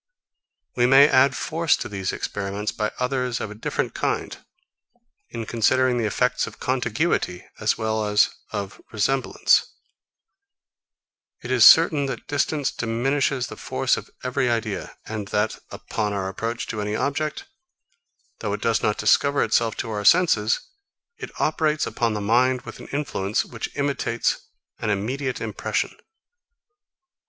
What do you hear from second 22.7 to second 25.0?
an influence, which imitates an